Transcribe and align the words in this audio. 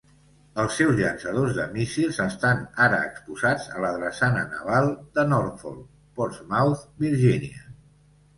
Els 0.61 0.75
seus 0.77 0.93
llançadors 0.99 1.51
de 1.57 1.65
míssils 1.75 2.17
estan 2.25 2.63
ara 2.85 3.01
exposats 3.09 3.67
a 3.75 3.83
la 3.83 3.93
Drassana 3.99 4.47
Naval 4.55 4.89
de 5.19 5.27
Norfolk, 5.35 5.85
Portsmouth, 6.23 6.83
Virginia. 7.07 7.65